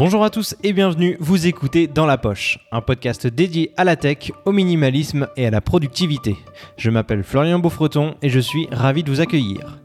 [0.00, 3.96] Bonjour à tous et bienvenue, vous écoutez Dans la Poche, un podcast dédié à la
[3.96, 6.38] tech, au minimalisme et à la productivité.
[6.78, 9.78] Je m'appelle Florian Beaufreton et je suis ravi de vous accueillir.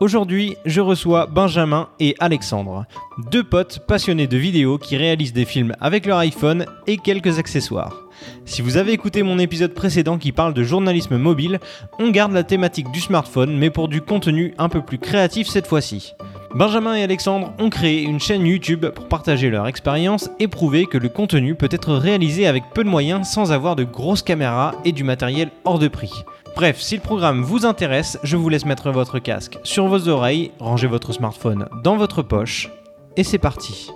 [0.00, 2.86] Aujourd'hui, je reçois Benjamin et Alexandre,
[3.30, 8.04] deux potes passionnés de vidéos qui réalisent des films avec leur iPhone et quelques accessoires.
[8.46, 11.60] Si vous avez écouté mon épisode précédent qui parle de journalisme mobile,
[11.98, 15.66] on garde la thématique du smartphone mais pour du contenu un peu plus créatif cette
[15.66, 16.14] fois-ci.
[16.54, 20.96] Benjamin et Alexandre ont créé une chaîne YouTube pour partager leur expérience et prouver que
[20.96, 24.92] le contenu peut être réalisé avec peu de moyens sans avoir de grosses caméras et
[24.92, 26.24] du matériel hors de prix.
[26.56, 30.50] Bref, si le programme vous intéresse, je vous laisse mettre votre casque sur vos oreilles,
[30.58, 32.70] ranger votre smartphone dans votre poche,
[33.16, 33.90] et c'est parti.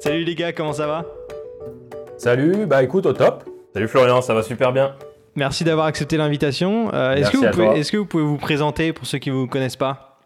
[0.00, 1.04] Salut les gars, comment ça va?
[2.16, 3.44] Salut, bah écoute, au top.
[3.74, 4.94] Salut Florian, ça va super bien.
[5.36, 6.90] Merci d'avoir accepté l'invitation.
[6.92, 7.76] Euh, est-ce, que vous pouvez, toi.
[7.76, 10.18] est-ce que vous pouvez vous présenter pour ceux qui ne vous connaissent pas?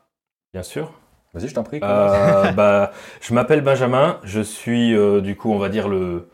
[0.54, 0.92] Bien sûr.
[1.34, 1.80] Vas-y, je t'en prie.
[1.82, 6.28] Euh, bah, je m'appelle Benjamin, je suis euh, du coup, on va dire, le,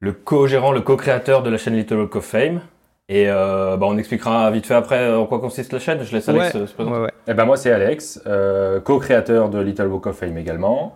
[0.00, 2.60] le co-gérant, le co-créateur de la chaîne Little Walk of Fame.
[3.08, 6.02] Et euh, bah, on expliquera vite fait après en quoi consiste la chaîne.
[6.04, 6.96] Je laisse Alex Ouais, se présenter.
[6.96, 7.12] ouais, ouais.
[7.26, 10.94] Eh ben moi c'est Alex, euh, co-créateur de Little Book of Fame également,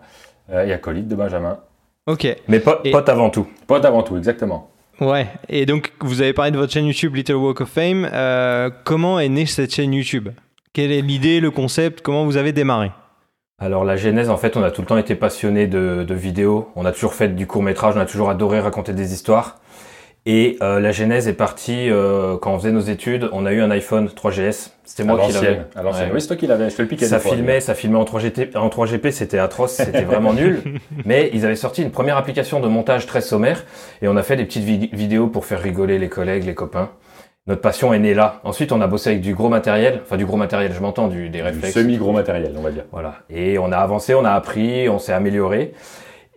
[0.50, 1.58] euh, et acolyte de Benjamin.
[2.06, 2.28] Ok.
[2.46, 3.48] Mais po- Et- pote avant tout.
[3.66, 4.70] Pote avant tout, exactement.
[5.00, 5.26] Ouais.
[5.48, 8.08] Et donc, vous avez parlé de votre chaîne YouTube Little Walk of Fame.
[8.12, 10.28] Euh, comment est née cette chaîne YouTube?
[10.72, 12.00] Quelle est l'idée, le concept?
[12.00, 12.90] Comment vous avez démarré?
[13.58, 16.70] Alors la genèse, en fait, on a tout le temps été passionné de, de vidéos.
[16.74, 19.60] On a toujours fait du court métrage, on a toujours adoré raconter des histoires.
[20.26, 23.28] Et euh, la genèse est partie euh, quand on faisait nos études.
[23.32, 24.70] On a eu un iPhone 3GS.
[24.84, 25.60] C'était moi qui l'avais.
[25.82, 26.08] l'ancienne.
[26.08, 26.14] Ouais.
[26.14, 26.70] Oui, c'est toi qui l'avais.
[26.70, 27.04] Je te le piquais.
[27.04, 30.62] Ça fois, filmait, ça filmait en 3GP, en 3GP, c'était atroce, c'était vraiment nul.
[31.04, 33.64] Mais ils avaient sorti une première application de montage très sommaire
[34.00, 36.90] et on a fait des petites vid- vidéos pour faire rigoler les collègues, les copains.
[37.46, 38.40] Notre passion est née là.
[38.44, 41.28] Ensuite, on a bossé avec du gros matériel, enfin du gros matériel, je m'entends, du,
[41.28, 41.74] des réflexes.
[41.74, 42.84] semi-gros matériel, on va dire.
[42.92, 43.16] Voilà.
[43.28, 45.74] Et on a avancé, on a appris, on s'est amélioré.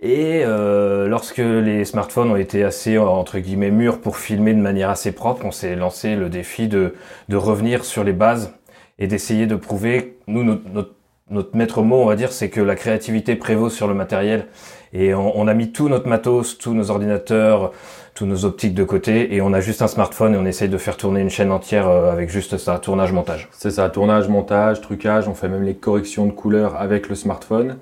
[0.01, 4.89] Et euh, lorsque les smartphones ont été assez entre guillemets mûrs pour filmer de manière
[4.89, 6.93] assez propre, on s'est lancé le défi de,
[7.29, 8.53] de revenir sur les bases
[8.99, 10.19] et d'essayer de prouver.
[10.27, 10.91] Nous, notre, notre,
[11.29, 14.47] notre maître mot, on va dire, c'est que la créativité prévaut sur le matériel.
[14.93, 17.73] Et on, a mis tout notre matos, tous nos ordinateurs,
[18.13, 20.77] tous nos optiques de côté, et on a juste un smartphone et on essaye de
[20.77, 23.49] faire tourner une chaîne entière euh, avec juste ça, tournage, montage.
[23.51, 27.77] C'est ça, tournage, montage, trucage, on fait même les corrections de couleurs avec le smartphone.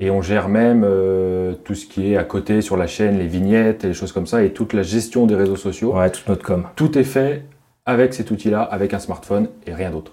[0.00, 3.26] Et on gère même euh, tout ce qui est à côté sur la chaîne, les
[3.26, 5.94] vignettes et les choses comme ça, et toute la gestion des réseaux sociaux.
[5.96, 6.68] Ouais, toute notre com.
[6.76, 7.44] Tout est fait
[7.84, 10.12] avec cet outil-là, avec un smartphone et rien d'autre.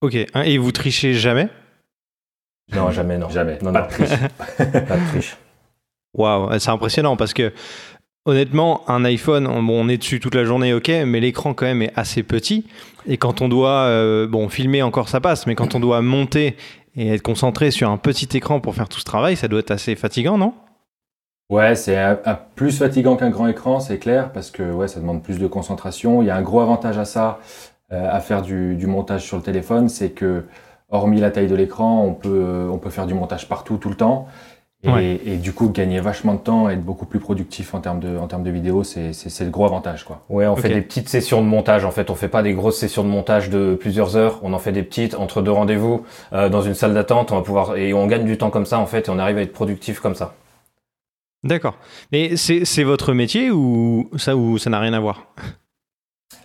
[0.00, 0.16] Ok.
[0.34, 1.48] hein, et vous trichez jamais?
[2.74, 3.28] Non, jamais, non.
[3.28, 3.58] Jamais.
[3.62, 3.86] Non, Pas non.
[3.86, 4.08] de triche.
[4.58, 5.36] Pas de triche.
[6.14, 7.52] Waouh, c'est impressionnant parce que
[8.24, 11.66] honnêtement, un iPhone, on, bon, on est dessus toute la journée, ok, mais l'écran quand
[11.66, 12.66] même est assez petit.
[13.06, 16.56] Et quand on doit, euh, bon, filmer encore ça passe, mais quand on doit monter
[16.96, 19.70] et être concentré sur un petit écran pour faire tout ce travail, ça doit être
[19.70, 20.54] assez fatigant, non?
[21.48, 21.96] Ouais, c'est
[22.56, 26.20] plus fatigant qu'un grand écran, c'est clair, parce que ouais, ça demande plus de concentration.
[26.22, 27.38] Il y a un gros avantage à ça,
[27.92, 30.44] euh, à faire du, montage sur le téléphone, c'est que
[30.88, 33.94] hormis la taille de l'écran, on peut, on peut faire du montage partout, tout le
[33.94, 34.26] temps.
[34.82, 35.20] Et, Ouais.
[35.24, 38.26] et du coup, gagner vachement de temps, être beaucoup plus productif en termes de, en
[38.28, 39.10] termes de vidéo, c'est
[39.40, 40.04] le gros avantage.
[40.04, 40.22] Quoi.
[40.28, 41.84] Ouais, on fait des petites sessions de montage.
[41.84, 44.38] En fait, on fait pas des grosses sessions de montage de plusieurs heures.
[44.42, 47.32] On en fait des petites entre deux rendez-vous euh, dans une salle d'attente.
[47.32, 49.38] On va pouvoir et on gagne du temps comme ça en fait et on arrive
[49.38, 50.34] à être productif comme ça.
[51.42, 51.76] D'accord.
[52.12, 55.26] Mais c'est c'est votre métier ou ça ou ça n'a rien à voir?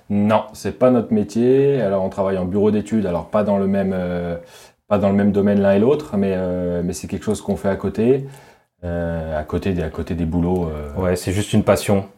[0.10, 1.82] Non, c'est pas notre métier.
[1.82, 4.36] Alors, on travaille en bureau d'études, alors pas dans le même, euh,
[4.92, 7.56] pas dans le même domaine l'un et l'autre, mais, euh, mais c'est quelque chose qu'on
[7.56, 8.26] fait à côté,
[8.84, 10.68] euh, à côté des, à côté des boulots.
[10.70, 11.02] euh.
[11.02, 12.10] Ouais, c'est juste une passion,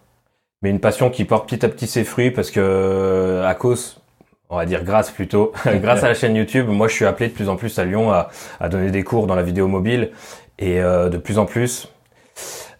[0.63, 4.01] mais une passion qui porte petit à petit ses fruits parce que à cause,
[4.49, 5.51] on va dire grâce plutôt,
[5.83, 8.11] grâce à la chaîne YouTube, moi je suis appelé de plus en plus à Lyon
[8.11, 8.29] à,
[8.59, 10.09] à donner des cours dans la vidéo mobile
[10.57, 11.89] et de plus en plus.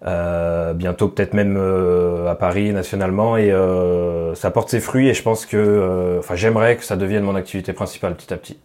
[0.02, 1.56] bientôt peut-être même
[2.28, 3.54] à Paris nationalement et
[4.34, 7.74] ça porte ses fruits et je pense que enfin j'aimerais que ça devienne mon activité
[7.74, 8.58] principale petit à petit.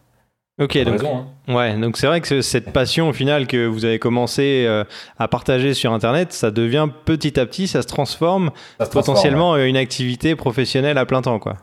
[0.60, 1.54] Ok, donc raison, hein.
[1.54, 4.82] ouais, donc c'est vrai que ce- cette passion au final que vous avez commencé euh,
[5.18, 9.14] à partager sur Internet, ça devient petit à petit, ça se transforme Ça se transforme,
[9.16, 11.56] potentiellement euh, une activité professionnelle à plein temps, quoi.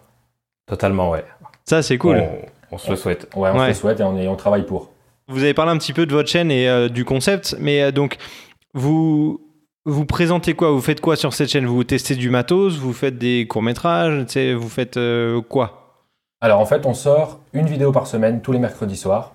[0.68, 1.25] Totalement ouais.
[1.65, 2.18] Ça c'est cool.
[2.71, 3.27] On, on se le souhaite.
[3.36, 3.63] Ouais, on Ouais.
[3.65, 4.92] se le souhaite et on, est, on travaille pour.
[5.27, 7.92] Vous avez parlé un petit peu de votre chaîne et euh, du concept, mais euh,
[7.92, 8.15] donc
[8.74, 9.42] vous
[9.86, 10.71] vous présentez quoi?
[10.71, 11.65] Vous faites quoi sur cette chaîne?
[11.65, 12.77] Vous testez du matos?
[12.77, 14.25] Vous faites des courts métrages
[14.56, 14.97] Vous faites
[15.50, 15.85] quoi?
[16.42, 19.34] Alors en fait, on sort une vidéo par semaine tous les mercredis soirs.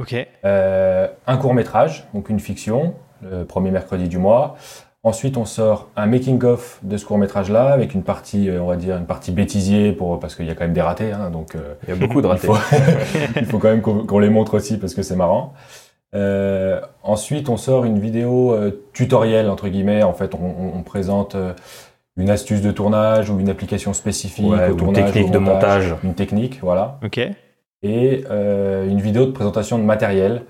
[0.00, 0.14] Ok.
[0.44, 4.56] Euh, un court métrage, donc une fiction, le premier mercredi du mois.
[5.04, 8.96] Ensuite, on sort un making-of de ce court-métrage-là, avec une partie, euh, on va dire,
[8.96, 11.12] une partie bêtisier, pour, parce qu'il y a quand même des ratés.
[11.12, 12.46] Hein, donc, euh, Il y a beaucoup de il ratés.
[12.48, 12.56] faut,
[13.36, 15.54] il faut quand même qu'on les montre aussi, parce que c'est marrant.
[16.14, 20.02] Euh, ensuite, on sort une vidéo euh, tutoriel, entre guillemets.
[20.02, 21.52] En fait, on, on- on présente euh,
[22.18, 25.38] une astuce de tournage ou une application spécifique Ouais, au ou tournage, technique au de
[25.38, 25.94] montage.
[26.04, 26.98] Une technique, voilà.
[27.04, 27.18] Ok.
[27.82, 30.42] Et euh, une vidéo de présentation de matériel.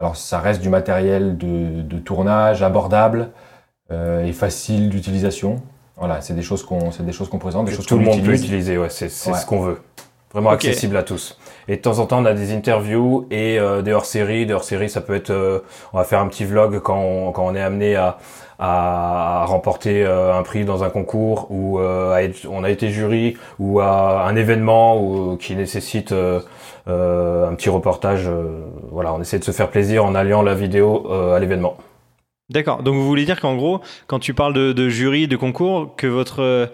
[0.00, 3.30] Alors, ça reste du matériel de, de tournage abordable
[3.90, 5.56] euh, et facile d'utilisation.
[5.96, 8.02] Voilà, c'est des choses qu'on, c'est des choses qu'on présente, des que choses tout qu'on
[8.02, 8.44] le monde peut utilise.
[8.44, 9.38] utiliser, ouais, c'est c'est Ouais.
[9.38, 9.80] ce qu'on veut.
[10.32, 11.38] Vraiment accessible à tous.
[11.68, 14.44] Et de temps en temps, on a des interviews et euh, des hors-séries.
[14.44, 15.60] Des hors-séries, ça peut être, euh,
[15.94, 18.18] on va faire un petit vlog quand on, quand on est amené à,
[18.58, 23.80] à, remporter euh, un prix dans un concours ou euh, on a été jury ou
[23.80, 26.40] à un événement qui nécessite euh,
[26.86, 28.28] un petit reportage.
[28.90, 31.76] voilà, on essaie de se faire plaisir en alliant la vidéo à l'événement.
[32.50, 32.82] D'accord.
[32.82, 36.70] Donc vous voulez dire qu'en gros, quand tu parles de, jury, de concours, que votre,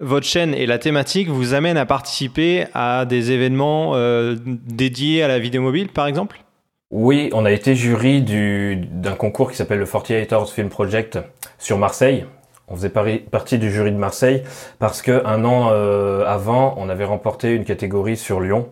[0.00, 3.94] votre chaîne et la thématique vous amènent à participer à des événements
[4.36, 6.45] dédiés à la vidéo mobile, par exemple?
[6.90, 11.18] Oui, on a été jury du- d'un concours qui s'appelle le 48 Hours Film Project
[11.58, 12.26] sur Marseille.
[12.68, 14.42] On faisait partie du jury de Marseille
[14.78, 18.68] parce que un an euh, avant, on avait remporté une catégorie sur Lyon.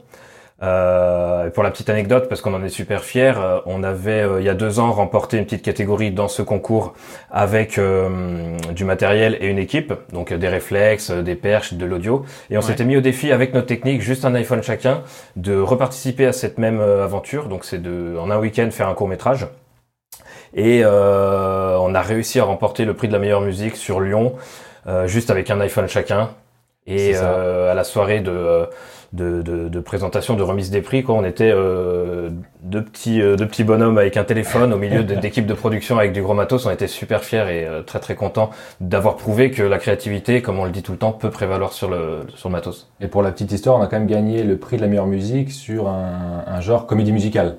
[0.63, 4.41] Euh, pour la petite anecdote, parce qu'on en est super fiers, euh, on avait euh,
[4.41, 6.95] il y a deux ans remporté une petite catégorie dans ce concours
[7.31, 12.25] avec euh, du matériel et une équipe, donc des réflexes, des perches, de l'audio.
[12.51, 12.67] Et on Ouais.
[12.67, 15.03] s'était mis au défi avec nos techniques, juste un iPhone chacun,
[15.37, 17.49] de reparticiper à cette même aventure.
[17.49, 19.49] Donc c'est de en un week-end faire un court métrage.
[20.55, 24.35] Et euh, on a réussi à remporter le prix de la meilleure musique sur Lyon,
[24.87, 26.31] euh, juste avec un iPhone chacun.
[26.87, 28.67] Et euh, à la soirée de,
[29.15, 32.29] de, de, de présentation, de remise des prix, quoi, on était euh,
[32.63, 36.13] deux petits euh, deux petits bonhommes avec un téléphone au milieu d'équipes de production avec
[36.13, 36.67] du gros matos.
[36.67, 38.51] On était super fiers et euh, très très contents
[38.81, 41.89] d'avoir prouvé que la créativité, comme on le dit tout le temps, peut prévaloir sur
[41.89, 42.91] le sur le matos.
[43.01, 45.07] Et pour la petite histoire, on a quand même gagné le prix de la meilleure
[45.07, 47.57] musique sur un, un genre comédie musicale.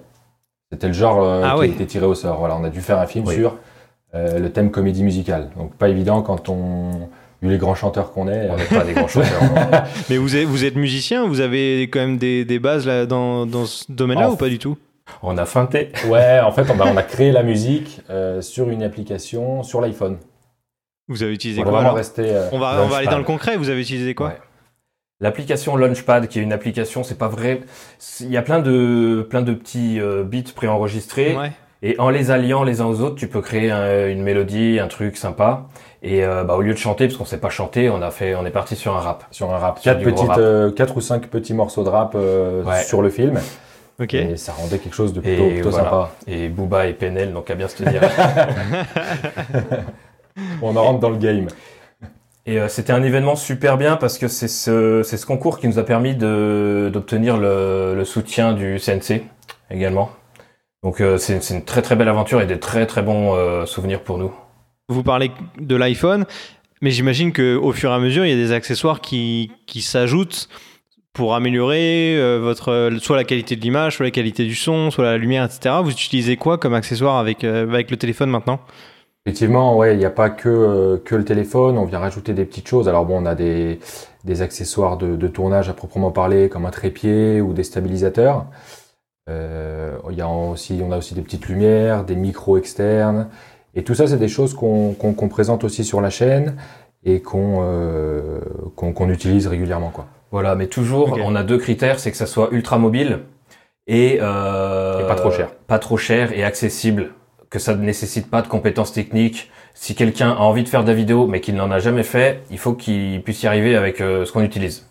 [0.71, 1.65] C'était le genre euh, Ah qui oui.
[1.69, 2.37] a été tiré au sort.
[2.37, 3.33] Voilà, on a dû faire un film Oui.
[3.35, 3.57] sur
[4.13, 5.49] euh, le thème comédie musicale.
[5.57, 7.09] Donc pas évident quand on,
[7.41, 8.49] vu les grands chanteurs qu'on est.
[8.49, 9.41] On n'est pas des grands chanteurs.
[10.09, 13.45] Mais vous êtes, vous êtes musicien, vous avez quand même des, des bases là, dans,
[13.45, 14.77] dans ce domaine-là ou pas du tout?
[15.21, 15.91] On a feinté.
[16.07, 19.79] Ouais, en fait, on, bah, on a créé la musique euh, sur une application sur
[19.81, 20.17] l'iPhone.
[21.07, 21.97] Vous avez utilisé On quoi vraiment alors?
[21.97, 22.23] rester.
[22.27, 24.27] euh, on va, on va aller dans le concret, vous avez utilisé quoi?
[24.29, 24.37] Ouais.
[25.21, 27.61] L'application Launchpad, qui est une application, c'est pas vrai.
[28.19, 31.51] Il y a plein de plein de petits euh, beats préenregistrés Ouais.
[31.87, 34.87] Et en les alliant les uns aux autres, tu peux créer un- une mélodie, un
[34.87, 35.65] truc sympa.
[36.03, 38.35] Et euh, bah, au lieu de chanter, parce qu'on sait pas chanter, on a fait,
[38.35, 39.23] on est parti sur un rap.
[39.31, 39.79] sur un rap.
[39.81, 40.37] Quatre, petites, rap.
[40.39, 42.83] euh, quatre ou cinq petits morceaux de rap euh, Ouais.
[42.83, 43.39] sur le film.
[43.99, 44.13] Ok.
[44.13, 45.85] Et ça rendait quelque chose de plutôt, Et plutôt voilà.
[45.85, 46.09] sympa.
[46.27, 48.01] Et Booba et Penel, donc à bien se tenir.
[50.61, 51.47] On en rentre dans le game.
[52.45, 55.67] Et euh, c'était un événement super bien parce que c'est ce, c'est ce concours qui
[55.67, 59.23] nous a permis de, d'obtenir le, le soutien du CNC
[59.71, 60.11] également.
[60.85, 64.01] Donc euh, c'est, une très très belle aventure et des très très bons euh, souvenirs
[64.01, 64.31] pour nous.
[64.87, 66.25] Vous parlez de l'iPhone,
[66.81, 70.47] mais j'imagine qu'au fur et à mesure, il y a des accessoires qui, qui s'ajoutent
[71.15, 75.05] pour améliorer euh, votre, soit la qualité de l'image, soit la qualité du son, soit
[75.05, 75.75] la lumière, etc.
[75.81, 78.59] Vous utilisez quoi comme accessoire avec, euh, avec le téléphone maintenant?
[79.25, 82.45] Effectivement, ouais, il n'y a pas que, euh, que le téléphone, on vient rajouter des
[82.45, 82.87] petites choses.
[82.87, 83.79] Alors bon, on a des,
[84.25, 88.45] des accessoires de, de tournage à proprement parler, comme un trépied ou des stabilisateurs.
[89.29, 93.27] Euh, il y a aussi, on a aussi des petites lumières, des micros externes.
[93.73, 96.55] Et tout ça, c'est des choses qu'on qu'on qu'on présente aussi sur la chaîne
[97.03, 98.39] et qu'on euh,
[98.75, 99.89] qu'on qu'on utilise régulièrement.
[99.89, 100.05] Quoi.
[100.31, 103.19] Voilà, mais toujours, on a deux critères, c'est que ça soit ultra mobile
[103.87, 105.49] et, euh, Et pas trop cher.
[105.67, 107.11] Pas trop cher et accessible,
[107.49, 109.51] que ça ne nécessite pas de compétences techniques.
[109.73, 112.41] Si quelqu'un a envie de faire de la vidéo mais qu'il n'en a jamais fait,
[112.49, 114.87] il faut qu'il puisse y arriver avec euh, ce qu'on utilise.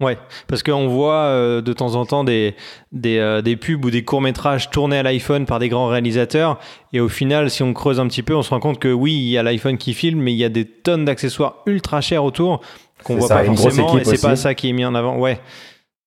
[0.00, 2.56] Ouais, parce qu'on voit euh, de temps en temps des,
[2.90, 6.58] des, euh, des pubs ou des courts-métrages tournés à l'iPhone par des grands réalisateurs.
[6.92, 9.12] Et au final, si on creuse un petit peu, on se rend compte que oui,
[9.14, 12.24] il y a l'iPhone qui filme, mais il y a des tonnes d'accessoires ultra chers
[12.24, 12.60] autour
[13.04, 13.96] qu'on voit ça, pas forcément.
[13.98, 15.16] Et c'est pas ça qui est mis en avant.
[15.18, 15.38] Ouais.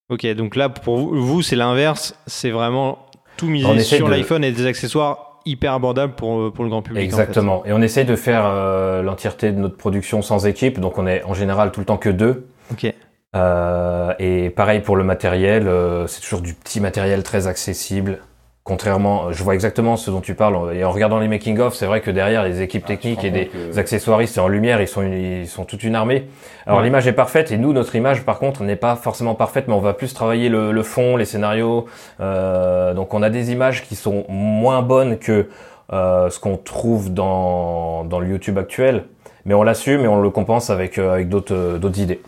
[0.10, 2.14] Ok, donc là, pour vous, vous c'est l'inverse.
[2.28, 3.00] C'est vraiment
[3.38, 6.98] tout misé sur de- l'iPhone et des accessoires hyper abordables pour, pour le grand public.
[7.14, 7.22] en fait.
[7.24, 7.66] Exactement.
[7.66, 11.24] Et on essaye de faire euh, l'entièreté de notre production sans équipe, donc on est
[11.24, 12.48] en général tout le temps que deux.
[12.72, 12.94] Ok.
[13.36, 18.20] Euh, et pareil pour le matériel, euh, c'est toujours du petit matériel très accessible.
[18.64, 20.76] Contrairement, je vois exactement ce dont tu parles.
[20.76, 23.32] Et en regardant les making of, c'est vrai que derrière les équipes Ah, techniques et
[23.32, 26.28] des que- accessoiristes et en lumière, ils sont une- ils sont toute une armée.
[26.66, 26.86] Alors Ouais.
[26.86, 29.80] l'image est parfaite et nous notre image par contre n'est pas forcément parfaite, mais on
[29.80, 31.86] va plus travailler le, le fond, les scénarios.
[32.20, 35.48] Euh, donc on a des images qui sont moins bonnes que
[35.94, 39.06] euh, ce qu'on trouve dans, dans le YouTube actuel,
[39.46, 42.20] mais on l'assume et on le compense avec, euh, avec d'autres euh, d'autres idées.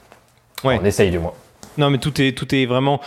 [0.64, 0.80] Ouais.
[0.82, 1.34] On essaye du moins.
[1.78, 3.00] Non, mais tout est, tout est vraiment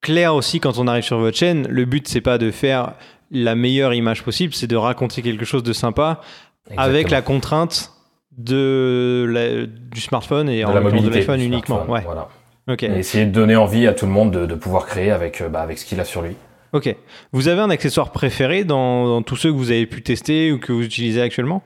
[0.00, 1.66] clair aussi quand on arrive sur votre chaîne.
[1.68, 2.92] Le but, c'est pas de faire
[3.30, 6.20] la meilleure image possible, c'est de raconter quelque chose de sympa
[6.76, 7.92] avec la contrainte
[8.36, 11.84] de la- du smartphone et De en la temps de mobilité l'iPhone uniquement.
[11.88, 12.02] Ouais.
[12.04, 12.28] Voilà.
[12.68, 12.84] Ok.
[12.84, 15.48] Et essayer de donner envie à tout le monde de, de pouvoir créer avec, euh,
[15.48, 16.36] bah, avec ce qu'il a sur lui.
[16.72, 16.94] Ok.
[17.32, 20.58] Vous avez un accessoire préféré dans, dans tous ceux que vous avez pu tester ou
[20.58, 21.62] que vous utilisez actuellement?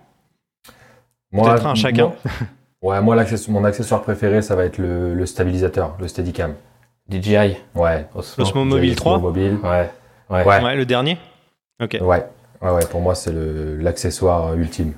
[1.33, 2.05] Peut-être un chacun.
[2.09, 2.17] moi-
[2.83, 3.17] ouais, moi,
[3.49, 6.55] mon accessoire préféré, ça va être le, le stabilisateur, le Steadicam.
[7.11, 7.57] DJI.
[7.75, 8.07] Ouais.
[8.15, 8.45] Osmo.
[8.45, 9.59] Osmo Mobile Osmo 3 Mobile.
[9.63, 9.91] Ouais.
[10.31, 10.45] Ouais.
[10.45, 10.63] Ouais.
[10.63, 11.19] Ouais, le dernier
[11.83, 11.99] Ok.
[12.01, 12.25] Ouais.
[12.61, 14.93] Ouais, ouais, pour moi, c'est l'accessoire ultime.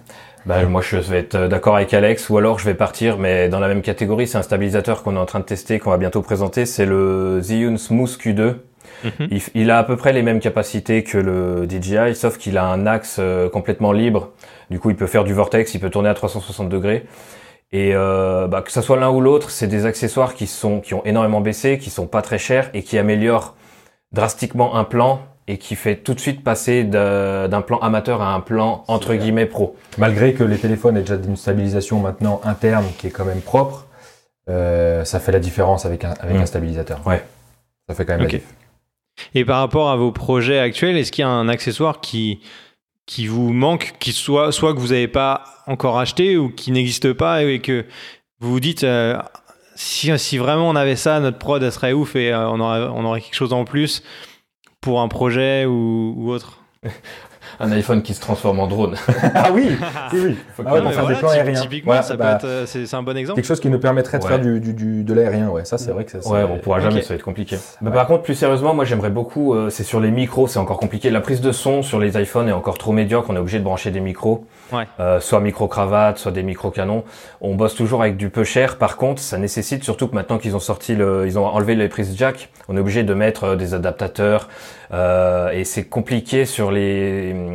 [0.47, 3.61] Bah, moi, je vais être d'accord avec Alex, ou alors je vais partir, mais dans
[3.61, 6.21] la même catégorie, c'est un stabilisateur qu'on est en train de tester, qu'on va bientôt
[6.21, 8.57] présenter, c'est le Zhiyun Smooth Q2.
[9.05, 9.29] Mhm.
[9.31, 12.67] Il, il a à peu près les mêmes capacités que le DJI, sauf qu'il a
[12.67, 14.33] un axe euh, complètement libre.
[14.71, 17.07] Du coup, il peut faire du vortex, il peut tourner à 360 degrés.
[17.73, 20.95] Et euh, bah, que ça soit l'un ou l'autre, c'est des accessoires qui sont qui
[20.95, 23.55] ont énormément baissé, qui sont pas très chers et qui améliorent
[24.13, 28.41] drastiquement un plan et qui fait tout de suite passer d'un plan amateur à un
[28.41, 29.77] plan entre guillemets pro.
[29.99, 33.87] Malgré que les téléphones aient déjà une stabilisation maintenant interne qui est quand même propre,
[34.49, 36.41] euh, ça fait la différence avec un, avec Mm.
[36.43, 37.01] un stabilisateur.
[37.07, 37.23] Ouais.
[37.89, 38.33] Ça fait quand même Ok.
[38.33, 38.47] la diff.
[39.35, 42.41] Et par rapport à vos projets actuels, est-ce qu'il y a un accessoire qui,
[43.07, 47.13] qui vous manque, qui soit, soit que vous n'avez pas encore acheté ou qui n'existe
[47.13, 47.85] pas et que
[48.41, 49.19] vous vous dites euh,
[49.75, 53.05] si, si vraiment on avait ça, notre prod serait ouf et euh, on, aurait, on
[53.05, 54.03] aurait quelque chose en plus
[54.81, 56.59] pour un projet ou autre
[57.61, 58.95] Un iPhone qui se transforme en drone.
[59.35, 59.71] ah oui,
[60.13, 60.37] oui, oui.
[60.57, 61.61] Faut Ah ouais, que- pour faire des plans aériens.
[61.61, 63.37] Typiquement, Voilà, ça bah, peut être, euh, c'est c'est un bon exemple.
[63.37, 64.29] Quelque chose qui nous permettrait de Ouais.
[64.31, 65.65] faire du, du, du- de l'aérien, ouais.
[65.65, 66.29] Ça, c'est vrai que ça.
[66.31, 67.57] Ouais, on pourra jamais, ça va être compliqué.
[67.81, 67.95] Mais Ouais.
[67.95, 71.11] par contre, plus sérieusement, moi j'aimerais beaucoup, euh, c'est sur les micros, c'est encore compliqué.
[71.11, 73.65] La prise de son sur les iPhones est encore trop médiocre, on est obligé de
[73.65, 74.85] brancher des micros, Ouais.
[74.99, 77.05] Euh, soit micro-cravate, soit des micro-canons.
[77.41, 80.57] On bosse toujours avec du peu cher, par contre, ça nécessite surtout que maintenant qu'ils
[80.57, 83.57] ont sorti le, ils ont enlevé les prises jack, on est obligé de mettre euh,
[83.57, 84.49] des adaptateurs,
[84.93, 87.55] euh, et c'est compliqué sur les, hum,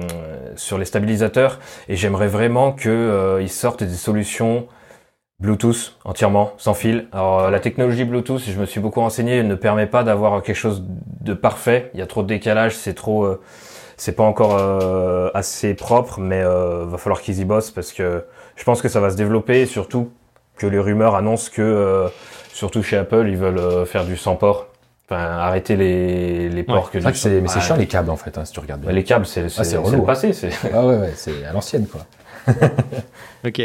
[0.55, 4.67] sur les stabilisateurs, et j'aimerais vraiment que euh, sortent des solutions
[5.39, 7.07] Bluetooth entièrement, sans fil.
[7.13, 10.55] Alors euh, la technologie Bluetooth, je me suis beaucoup renseigné, ne permet pas d'avoir quelque
[10.55, 10.83] chose
[11.21, 11.91] de parfait.
[11.93, 13.41] Il y a trop de décalage, c'est trop, euh,
[13.95, 18.25] c'est pas encore euh, assez propre, mais euh, va falloir qu'ils y bossent parce que
[18.55, 20.11] je pense que ça va se développer, surtout
[20.57, 22.09] que les rumeurs annoncent que, euh,
[22.51, 24.67] surtout chez Apple, ils veulent euh, faire du sans port,
[25.09, 27.61] enfin arrêter les les ports du que c'est, mais c'est Ouais.
[27.65, 28.89] chiant les câbles en fait, hein, si tu regardes bien.
[28.89, 29.99] Ouais, les câbles, c'est c'est Ah, c'est le hein.
[30.05, 32.05] passé, c'est Ah ouais, ouais, c'est à l'ancienne quoi.
[33.45, 33.61] Ok.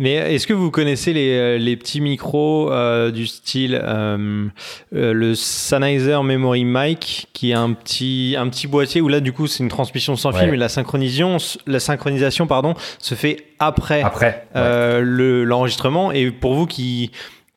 [0.00, 4.46] Mais est-ce que vous connaissez les, euh, les petits micros euh, du style euh,
[4.94, 9.32] euh, le Sennheiser Memory Mic, qui est un petit, un petit boîtier où là, du
[9.32, 10.40] coup, c'est une transmission sans Ouais.
[10.40, 11.36] fil, mais la synchronisation,
[11.68, 14.26] la synchronisation pardon, se fait après, Après.
[14.54, 14.60] ouais.
[14.60, 16.10] euh, le- l'enregistrement.
[16.10, 17.12] Et pour vous qui,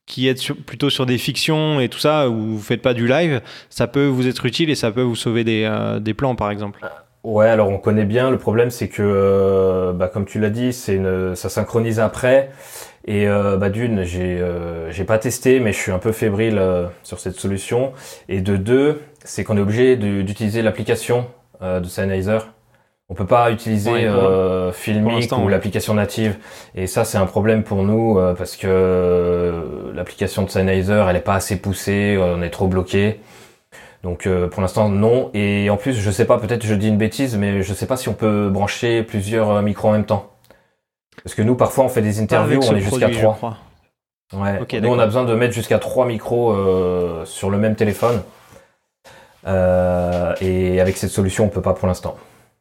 [0.09, 3.41] qui êtes plutôt sur des fictions et tout ça, où vous faites pas du live,
[3.69, 6.51] ça peut vous être utile et ça peut vous sauver des, euh, des plans, par
[6.51, 6.81] exemple.
[7.23, 8.31] Ouais, alors on connaît bien.
[8.31, 10.99] Le problème, c'est que, euh, bah, comme tu l'as dit, c'est
[11.35, 12.49] ça synchronise après.
[13.05, 16.61] Et euh, bah, d'une, j'ai, euh, j'ai pas testé, mais je suis un peu fébrile
[17.03, 17.93] sur cette solution.
[18.29, 21.27] Et de deux, c'est qu'on est obligé d'utiliser l'application
[21.61, 22.39] de Sennheiser.
[23.11, 26.37] On peut pas utiliser Ouais, euh, Filmic ou l'application native.
[26.75, 31.15] Et ça, c'est un problème pour nous euh, parce que euh, l'application de Sennheiser, elle
[31.15, 32.19] est pas assez poussée.
[32.21, 33.19] on est trop bloqué.
[34.03, 35.29] Donc pour l'instant non.
[35.33, 37.97] Et en plus je sais pas, peut-être je dis une bêtise, mais je sais pas
[37.97, 40.31] si on peut brancher plusieurs micros en même temps.
[41.21, 43.35] Parce que nous parfois on fait des interviews, on est jusqu'à produit, je 3.
[43.35, 43.57] crois.
[44.31, 44.79] Ouais.
[44.79, 46.55] Nous on a besoin de mettre jusqu'à 3 micros
[47.25, 48.21] sur le même téléphone.
[49.45, 52.15] Et avec cette solution on peut pas pour l'instant.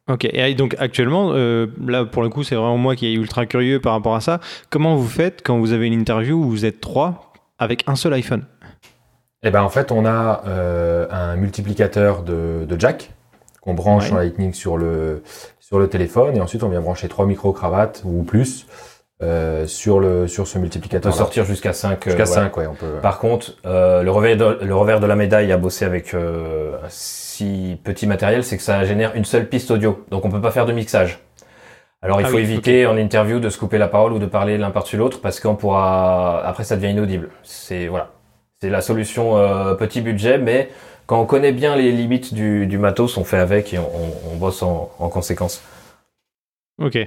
[0.09, 3.45] Ok, et donc actuellement, euh, là pour le coup, c'est vraiment moi qui est ultra
[3.45, 4.39] curieux par rapport à ça.
[4.71, 8.13] Comment vous faites quand vous avez une interview où vous êtes trois avec un seul
[8.13, 8.43] iPhone?
[9.43, 13.11] Eh ben en fait, on a euh, un multiplicateur de, de jack
[13.61, 14.13] qu'on branche Ouais.
[14.13, 15.21] en Lightning sur le
[15.59, 18.65] sur le téléphone et ensuite on vient brancher trois micro cravates ou plus
[19.21, 21.11] euh, sur le sur ce On multiplicateur.
[21.11, 22.03] peut sortir jusqu'à 5.
[22.05, 22.93] jusqu'à 5 ouais, on peut.
[23.01, 26.15] Par contre, euh, le, revers de, le revers de la médaille à bosser avec
[27.83, 30.05] petit matériel, c'est que ça génère une seule piste audio.
[30.11, 31.19] Donc on peut pas faire de mixage.
[32.01, 34.25] Alors il Ah faut oui, éviter en interview de se couper la parole ou de
[34.25, 37.29] parler l'un par-dessus l'autre parce qu'on pourra après ça devient inaudible.
[37.43, 38.11] C'est voilà.
[38.61, 40.69] C'est la solution euh, petit budget, mais
[41.05, 44.33] quand on connaît bien les limites du, du matos, on fait avec et on, on-
[44.33, 45.61] on bosse en, en conséquence.
[46.81, 46.97] Ok.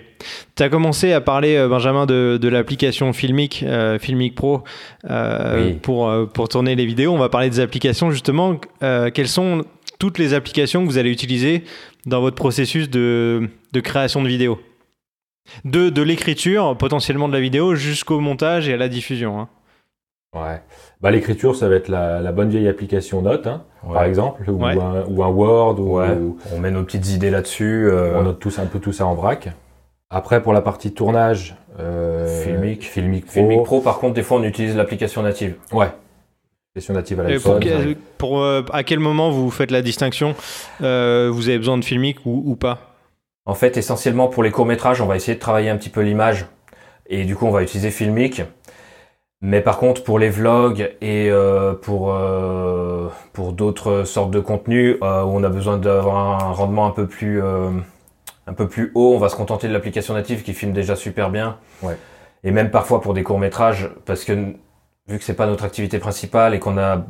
[0.55, 4.65] Tu as commencé à parler, euh, Benjamin, de, de l'application Filmic, euh, Filmic Pro,
[5.09, 5.75] Oui.
[5.83, 7.13] pour, pour tourner les vidéos.
[7.13, 8.57] On va parler des applications, justement.
[8.81, 9.65] Quelles sont
[10.03, 11.63] toutes les applications que vous allez utiliser
[12.07, 14.59] dans votre processus de, de création de vidéo.
[15.65, 19.39] De, de l'écriture, potentiellement de la vidéo, jusqu'au montage et à la diffusion.
[19.39, 19.49] hein.
[20.35, 20.61] Ouais.
[21.01, 23.95] Bah, l'écriture, ça va être la, la bonne vieille application Note, hein, Ouais.
[23.95, 24.77] par exemple, ou, Ouais.
[24.77, 26.11] un, ou un Word, ou, Ouais.
[26.17, 27.87] ou- On met nos petites idées là-dessus.
[27.89, 29.51] euh, on note tous un peu tout ça en vrac.
[30.11, 32.83] Après, pour la partie tournage, euh, Filmic.
[32.83, 33.35] Filmic Pro.
[33.35, 35.55] Filmic Pro, par contre, des fois, on utilise l'application native.
[35.73, 35.91] Ouais.
[36.75, 37.61] Application native à pour, l'iPhone.
[37.61, 40.35] que- pour, euh, à quel moment vous faites la distinction
[40.83, 42.79] Euh, Vous avez besoin de filmic ou, ou pas?
[43.45, 46.47] En fait, essentiellement pour les courts-métrages, on va essayer de travailler un petit peu l'image.
[47.09, 48.41] Et du coup, on va utiliser Filmic.
[49.43, 54.97] Mais par contre, pour les vlogs et euh, pour, euh, pour d'autres sortes de contenus
[55.03, 57.69] euh, où on a besoin d'avoir un rendement un peu plus euh,
[58.47, 61.29] un peu plus haut, on va se contenter de l'application native qui filme déjà super
[61.29, 61.59] bien.
[61.83, 61.99] Ouais.
[62.45, 64.55] Et même parfois pour des courts-métrages, parce que
[65.09, 67.05] vu que c'est pas notre activité principale et qu'on a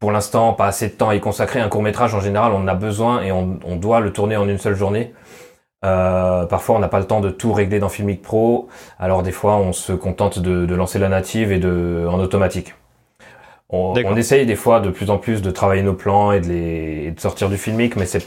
[0.00, 2.68] pour l'instant pas assez de temps à y consacrer, un court-métrage en général, on en
[2.68, 5.12] a besoin et on, on doit le tourner en une seule journée.
[5.84, 8.68] Euh, parfois, on n'a pas le temps de tout régler dans Filmic Pro.
[8.98, 12.74] Alors, des fois, on se contente de, de lancer la native et de en automatique.
[13.70, 17.04] On, essaye des fois de plus en plus de travailler nos plans et de, les,
[17.06, 18.26] et de sortir du Filmic, mais c'est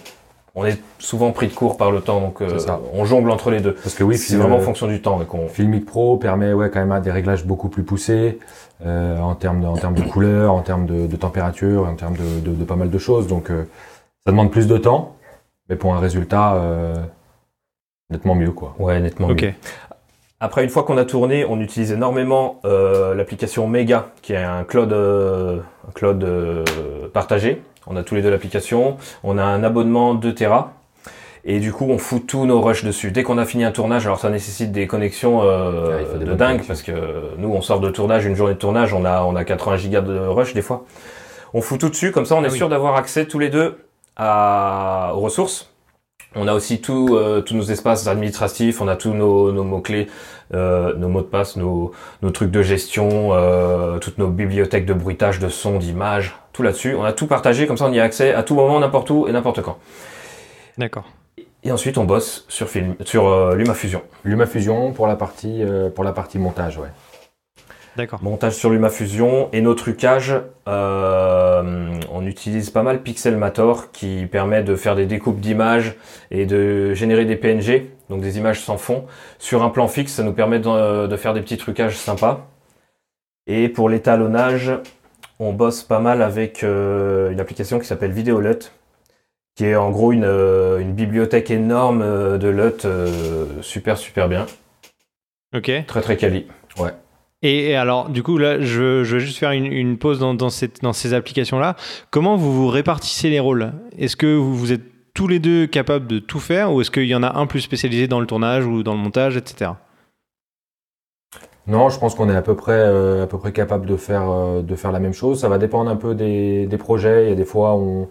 [0.56, 2.58] on est souvent pris de court par le temps, donc euh,
[2.94, 3.74] on jongle entre les deux.
[3.76, 5.20] Parce que oui, c'est vraiment en fonction du temps.
[5.50, 8.40] Filmic Pro permet ouais, quand même des réglages beaucoup plus poussés
[8.86, 12.16] euh, en termes de, en termes de couleur, en termes de, de température, en termes
[12.18, 13.28] de, de- de pas mal de choses.
[13.28, 13.64] Donc euh,
[14.26, 15.16] ça demande plus de temps,
[15.70, 16.96] mais pour un résultat euh,
[18.10, 18.76] nettement mieux quoi.
[18.78, 19.28] Ouais, nettement.
[19.30, 19.54] Mieux.
[20.44, 24.64] Après, une fois qu'on a tourné, on utilise énormément euh, l'application Mega, qui est un
[24.64, 26.64] cloud, euh, un cloud euh,
[27.14, 27.62] partagé.
[27.88, 28.98] On a tous les deux l'application.
[29.24, 30.74] On a un abonnement 2 Tera.
[31.44, 33.10] Et du coup, on fout tous nos rushs dessus.
[33.12, 36.34] Dès qu'on a fini un tournage, alors ça nécessite des connexions euh, Ah, des de
[36.36, 36.92] dingue, parce que
[37.40, 40.02] nous, on sort de tournage, une journée de tournage, on a, on a 80 gigas
[40.02, 40.86] de rush des fois.
[41.56, 42.58] On fout tout dessus, comme ça, on est Ah oui.
[42.58, 43.76] sûr d'avoir accès tous les deux
[44.16, 45.70] à, aux ressources.
[46.36, 50.08] On a aussi tout, euh, tous nos espaces administratifs, on a tous nos, nos mots-clés,
[50.54, 54.94] euh, nos mots de passe, nos, nos trucs de gestion, euh, toutes nos bibliothèques de
[54.94, 56.96] bruitage, de son, d'images, tout là-dessus.
[56.96, 59.28] On a tout partagé, comme ça on y a accès à tout moment, n'importe où
[59.28, 59.78] et n'importe quand.
[60.78, 61.06] D'accord.
[61.64, 64.02] Et ensuite on bosse sur, film, sur euh, LumaFusion.
[64.24, 66.90] LumaFusion pour la partie euh, pour la partie montage, ouais.
[67.98, 68.24] D'accord.
[68.24, 70.34] Montage sur LumaFusion et nos trucages,
[70.70, 75.96] euh, on utilise pas mal Pixelmator qui permet de faire des découpes d'images
[76.32, 79.06] et de générer des PNG, donc des images sans fond.
[79.40, 82.48] Sur un plan fixe, ça nous permet de, de faire des petits trucages sympas.
[83.46, 84.72] Et pour l'étalonnage,
[85.42, 88.72] on bosse pas mal avec euh, une application qui s'appelle Videolut,
[89.56, 94.46] qui est en gros une, euh, une bibliothèque énorme euh, de LUT, super super bien,
[95.56, 95.72] Ok.
[95.88, 96.48] très très quali.
[97.44, 100.36] Et, et alors, du coup, là, je, je vais juste faire une, une pause dans,
[100.36, 101.76] dans, cette, dans ces applications-là.
[102.12, 103.72] Comment vous vous répartissez les rôles?
[103.98, 104.84] Est-ce que vous, vous êtes
[105.16, 107.62] tous les deux capables de tout faire ou est-ce qu'il y en a un plus
[107.62, 109.72] spécialisé dans le tournage ou dans le montage, etc.
[111.68, 114.30] Non, je pense qu'on est à peu près euh, à peu près capable de faire
[114.32, 115.40] euh, de faire la même chose.
[115.42, 117.26] Ça va dépendre un peu des, des projets.
[117.26, 118.08] Il y a des fois on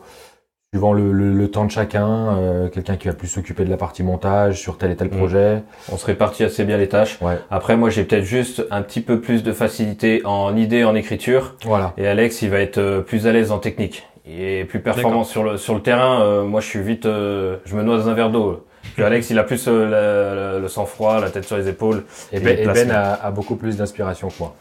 [0.73, 3.77] suivant le, le, le temps de chacun, euh, quelqu'un qui va plus s'occuper de la
[3.77, 5.17] partie montage sur tel et tel Mm.
[5.17, 5.63] projet.
[5.93, 7.19] On se répartit assez bien les tâches.
[7.21, 7.39] Ouais.
[7.51, 11.57] Après, moi, j'ai peut-être juste un petit peu plus de facilité en idée, en écriture.
[11.65, 11.93] Voilà.
[11.99, 14.07] Et Alex, il va être plus à l'aise en technique.
[14.25, 16.45] Est plus performant sur le, sur le terrain.
[16.45, 18.65] Moi, je suis vite, je me noie dans un verre d'eau.
[18.95, 22.05] Puis Alex, il a plus euh, le sang-froid, la tête sur les épaules.
[22.33, 24.55] Et Et Ben, et Ben a, a beaucoup plus d'inspiration que moi.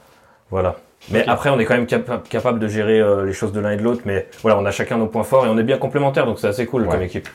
[0.52, 0.76] Voilà.
[1.12, 3.72] Mais après, on est quand même capa- capable de gérer euh, les choses de l'un
[3.72, 4.02] et de l'autre.
[4.06, 6.26] Mais voilà, on a chacun nos points forts et on est bien complémentaires.
[6.26, 6.90] Donc, c'est assez cool Ouais.
[6.90, 7.30] comme équipe.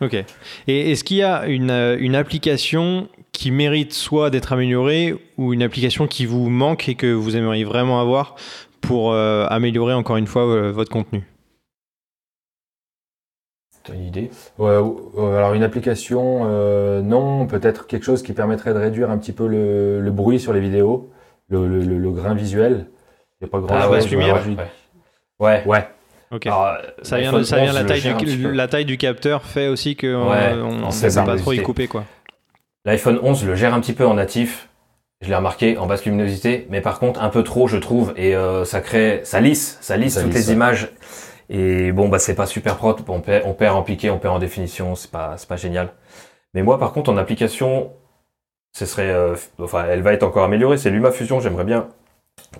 [0.00, 0.14] Ok.
[0.66, 5.54] Et est-ce qu'il y a une, euh, une application qui mérite soit d'être améliorée ou
[5.54, 8.34] une application qui vous manque et que vous aimeriez vraiment avoir
[8.80, 11.22] pour euh, améliorer encore une fois euh, votre contenu?
[13.84, 18.72] T'as une idée Ouais, euh, alors une application, euh, non, peut-être quelque chose qui permettrait
[18.74, 21.10] de réduire un petit peu le, le bruit sur les vidéos,
[21.48, 22.86] le, le, le- le grain visuel.
[23.40, 23.90] Il n'y a pas grand Ah, chose.
[23.90, 24.36] basse lumière.
[24.46, 24.56] ouais.
[25.40, 25.62] Ouais.
[25.66, 25.88] Ouais.
[26.30, 26.46] Ok.
[26.46, 29.66] Alors, ça vient, de, ça vient 11, la, taille du, la taille du capteur fait
[29.68, 32.04] aussi que euh, Ouais, on ne sait pas trop y couper quoi.
[32.84, 34.68] L'iPhone 11 le gère un petit peu en natif.
[35.20, 38.34] Je l'ai remarqué en basse luminosité, mais par contre un peu trop, je trouve, et
[38.34, 40.54] euh, ça crée, ça lisse, ça lisse Ça toutes lisse, les ouais.
[40.54, 40.90] images.
[41.54, 43.04] Et bon, bah c'est pas super propre.
[43.08, 44.94] On perd, on perd en piqué, on perd en définition.
[44.94, 45.90] C'est pas, c'est pas génial.
[46.54, 47.92] Mais moi, par contre, en application,
[48.72, 50.78] ce serait, euh, enfin, elle va être encore améliorée.
[50.78, 51.40] C'est LumaFusion.
[51.40, 51.88] J'aimerais bien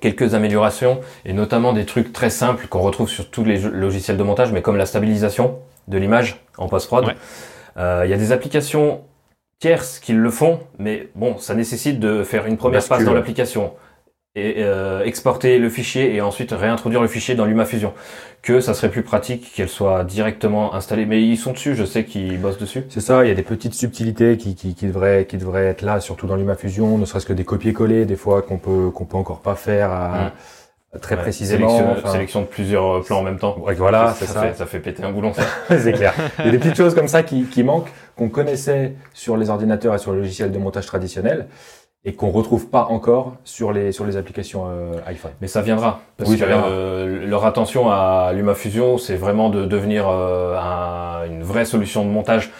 [0.00, 4.22] quelques améliorations et notamment des trucs très simples qu'on retrouve sur tous les logiciels de
[4.22, 7.06] montage, mais comme la stabilisation de l'image en post-prod.
[7.06, 7.16] Ouais.
[7.78, 9.04] Euh, Il y a des applications
[9.58, 12.96] tierces qui le font, mais bon, ça nécessite de faire une première Bascule.
[12.98, 13.72] passe dans l'application.
[14.34, 17.92] et, euh, exporter le fichier et ensuite réintroduire le fichier dans LumaFusion.
[18.42, 21.06] Que ça serait plus pratique qu'elle soit directement installée.
[21.06, 22.84] Mais ils sont dessus, je sais qu'ils bossent dessus.
[22.88, 25.82] C'est ça, il y a des petites subtilités qui, qui, qui, devraient, qui devraient être
[25.82, 29.16] là, surtout dans LumaFusion, ne serait-ce que des copier-coller, des fois qu'on peut, qu'on peut
[29.16, 30.32] encore pas faire à,
[31.00, 31.68] très Ouais, précisément.
[31.68, 33.56] Sélection, enfin, sélection de plusieurs euh, plans en même temps.
[33.60, 34.42] Ouais, voilà, c'est ça ça.
[34.42, 35.42] Fait, ça fait péter un boulon, ça.
[35.78, 36.12] c'est clair.
[36.40, 39.50] Il y a des petites choses comme ça qui, qui manquent, qu'on connaissait sur les
[39.50, 41.46] ordinateurs et sur le logiciel de montage traditionnel
[42.04, 45.30] et qu'on retrouve pas encore sur les, sur les applications euh, iPhone.
[45.40, 46.00] Mais ça viendra.
[46.16, 51.42] Parce Oui, que euh, leur attention à LumaFusion, c'est vraiment de devenir euh, un- une
[51.44, 52.50] vraie solution de montage.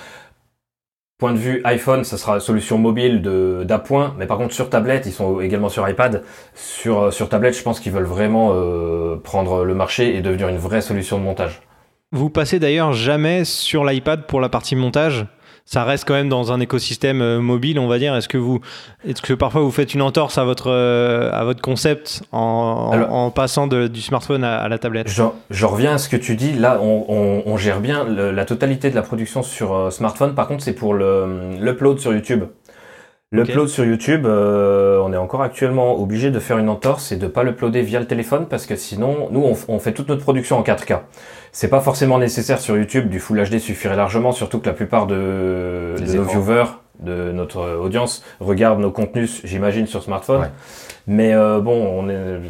[1.19, 5.07] Point de vue iPhone, ça sera solution mobile de d'appoint, mais par contre sur tablette,
[5.07, 6.23] ils sont également sur iPad.
[6.55, 10.49] Sur euh, sur tablette, je pense qu'ils veulent vraiment euh, prendre le marché et devenir
[10.49, 11.63] une vraie solution de montage.
[12.11, 15.27] Vous passez d'ailleurs jamais sur l'iPad pour la partie montage
[15.65, 18.15] ça reste quand même dans un écosystème euh, mobile, on va dire.
[18.15, 18.61] Est-ce que vous,
[19.07, 22.91] est-ce que parfois vous faites une entorse à votre euh, à votre concept en, en-
[22.93, 25.09] Alors- en passant de- du smartphone à, à la tablette?
[25.09, 26.53] Je, je reviens à ce que tu dis.
[26.53, 30.35] Là, on, on- on gère bien le- la totalité de la production sur euh, smartphone.
[30.35, 32.45] Par contre, c'est pour le- l'upload sur YouTube.
[33.33, 37.27] L'upload sur YouTube, euh, on est encore actuellement obligé de faire une entorse et de
[37.27, 40.63] pas l'uploader via le téléphone parce que sinon, nous, on, fait toute notre production en
[40.63, 40.99] 4K.
[41.51, 43.09] C'est pas forcément nécessaire sur YouTube.
[43.09, 46.67] Du Full HD suffirait largement, surtout que la plupart de, Des de nos viewers,
[47.01, 50.43] de notre audience, regardent nos contenus, j'imagine, sur smartphone.
[50.43, 50.51] Ouais.
[51.07, 52.41] Mais euh, bon, on, est,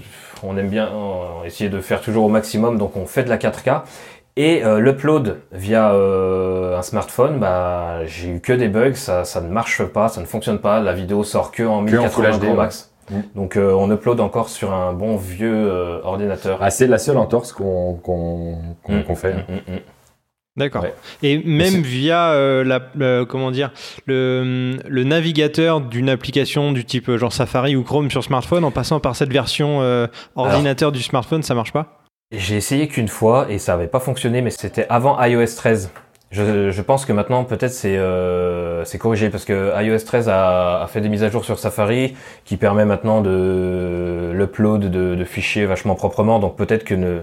[0.43, 3.39] on aime bien euh, essayer de faire toujours au maximum, donc on fait de la
[3.39, 3.83] 4K.
[4.37, 9.41] Et euh, l'upload via euh, un smartphone, bah, j'ai eu que des bugs, ça, ça
[9.43, 12.09] ne marche pas, ça ne fonctionne pas, la vidéo sort que en Que en 1080
[12.33, 12.93] Full HD, Pro Max.
[13.11, 13.17] Mm.
[13.35, 16.59] Donc euh, on upload encore sur un bon vieux euh, ordinateur.
[16.63, 17.99] Ah, c'est la seule entorse qu'on
[18.89, 19.35] Mm, fait.
[19.35, 19.79] mm.
[20.57, 20.83] D'accord.
[20.83, 20.95] Ouais.
[21.23, 23.71] Et même via euh, la, le- comment dire
[24.07, 28.99] le, le navigateur d'une application du type genre Safari ou Chrome sur smartphone, en passant
[29.01, 32.02] par cette version euh, ordinateur du smartphone, ça marche pas?
[32.33, 35.91] J'ai essayé qu'une fois et ça avait pas fonctionné, mais c'était avant iOS 13.
[36.31, 40.87] Je, je pense que maintenant peut-être c'est euh, corrigé parce que iOS 13 a, a
[40.87, 42.17] fait des mises à jour sur Safari
[42.47, 46.39] qui permet maintenant de l'upload de, de fichiers vachement proprement.
[46.39, 47.21] Donc peut-être que ne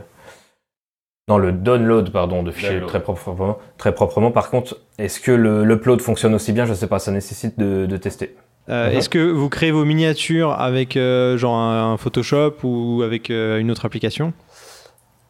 [1.28, 2.89] non le download pardon de fichiers Download.
[2.89, 4.30] très proprement très proprement.
[4.30, 6.65] Par contre, est-ce que l'upload fonctionne aussi bien?
[6.65, 7.00] Je sais pas.
[7.00, 8.36] Ça nécessite de, de tester.
[8.69, 8.98] Euh, Mhm.
[8.98, 13.72] Est-ce que vous créez vos miniatures avec euh, genre un, un Photoshop ou avec une
[13.72, 14.34] autre application?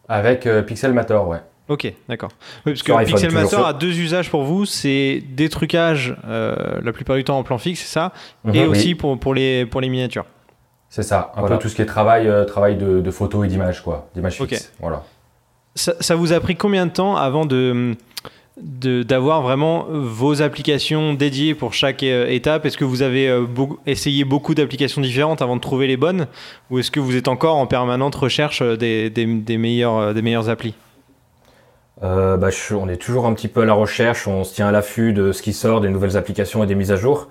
[0.09, 1.37] Avec euh, Pixelmator, ouais.
[1.69, 2.31] Ok, d'accord.
[2.65, 6.91] Oui, parce que iPhone, Pixelmator a deux usages pour vous, c'est des trucages euh, la
[6.91, 8.11] plupart du temps en plan fixe, c'est ça,
[8.45, 8.55] et Mhm.
[8.55, 8.65] Oui.
[8.65, 10.25] aussi pour, pour, les, pour les miniatures.
[10.89, 11.31] C'est ça.
[11.35, 11.55] Un Voilà.
[11.57, 14.09] peu tout ce qui est travail, euh, travail de, de photos et d'images, quoi.
[14.15, 14.73] D'images fixes.
[14.79, 15.03] Voilà.
[15.75, 17.95] Ça, ça vous a pris combien de temps avant de de-
[18.61, 22.65] d'avoir vraiment vos applications dédiées pour chaque euh, étape.
[22.65, 23.45] Est-ce que vous avez euh,
[23.85, 26.27] essayé beaucoup d'applications différentes avant de trouver les bonnes?
[26.69, 30.73] Ou est-ce que vous êtes encore en permanente recherche euh, des, des, meilleures applis?
[32.01, 35.11] Bah, on est toujours un petit peu à la recherche, on se tient à l'affût
[35.11, 37.27] de ce qui sort, des nouvelles applications et des mises à jour.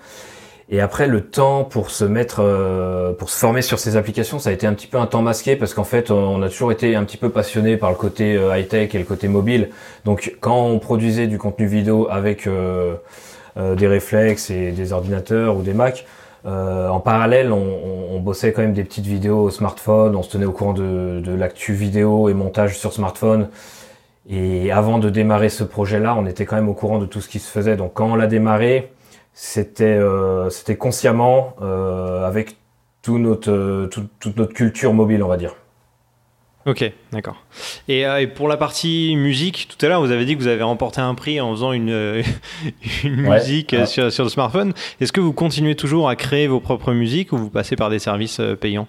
[0.70, 4.50] Et après, le temps pour se mettre, euh, pour se former sur ces applications, ça
[4.50, 6.94] a été un petit peu un temps masqué parce qu'en fait, on a toujours été
[6.94, 9.70] un petit peu passionné par le côté euh, high-tech et le côté mobile.
[10.04, 12.96] Donc, quand on produisait du contenu vidéo avec euh,
[13.56, 16.06] des réflexes et des ordinateurs ou des Mac,
[16.46, 20.22] euh, en parallèle, on, on- on bossait quand même des petites vidéos au smartphone, on
[20.22, 23.48] se tenait au courant de, de l'actu vidéo et montage sur smartphone.
[24.30, 27.28] Et avant de démarrer ce projet-là, on était quand même au courant de tout ce
[27.28, 27.76] qui se faisait.
[27.76, 28.92] Donc quand on l'a démarré,
[29.40, 32.56] c'était euh, c'était consciemment euh, avec
[33.02, 35.54] tout notre, euh, tout- toute notre culture mobile, on va dire.
[36.66, 37.36] Ok, d'accord.
[37.86, 40.48] Et, euh, et pour la partie musique, tout à l'heure, vous avez dit que vous
[40.48, 42.22] avez remporté un prix en faisant une, euh,
[43.04, 43.86] une Ouais, musique ouais.
[43.86, 44.74] sur, sur le smartphone.
[45.00, 47.98] Est-ce que vous continuez toujours à créer vos propres musiques ou vous passez par des
[47.98, 48.86] services payants?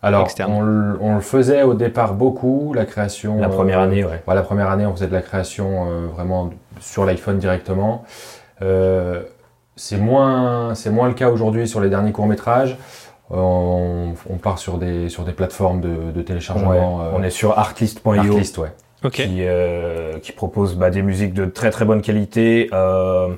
[0.00, 3.40] Alors, on, le- on le faisait au départ beaucoup, la création.
[3.40, 4.22] La première euh, année, ouais.
[4.28, 8.04] Ouais, la première année, on faisait de la création euh, vraiment sur l'iPhone directement.
[9.78, 12.76] Euh, c'est moins, c'est moins le cas aujourd'hui sur les derniers courts métrages.
[13.30, 16.70] On, on part sur des sur des plateformes de, de téléchargement.
[16.70, 18.72] Ouais, euh, on est sur artlist.io Artlist, ouais.
[19.04, 19.12] Ok.
[19.12, 22.68] qui, euh, qui propose bah, des musiques de très très bonne qualité.
[22.72, 23.28] euh,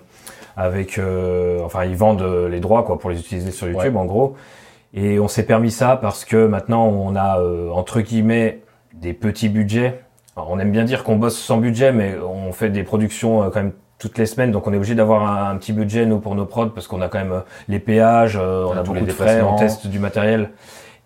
[0.57, 4.05] avec, euh, enfin, ils vendent euh, les droits quoi pour les utiliser sur YouTube en
[4.05, 4.37] gros.
[4.93, 8.61] Et on s'est permis ça parce que maintenant on a euh, entre guillemets
[8.95, 10.03] des petits budgets.
[10.37, 13.49] Alors, on aime bien dire qu'on bosse sans budget, mais on fait des productions euh,
[13.51, 16.19] quand même toutes les semaines, donc on est obligé d'avoir un, un petit budget nous
[16.19, 18.95] pour nos prods parce qu'on a quand même euh, les péages, euh, on a beaucoup
[18.95, 20.51] les de frais, on teste du matériel.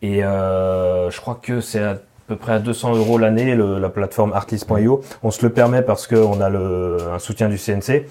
[0.01, 4.33] Et euh, je crois que c'est à peu près à 200 euros l'année, la plateforme
[4.33, 5.01] artist.io.
[5.23, 8.07] On se le permet parce qu'on a le, un soutien du CNC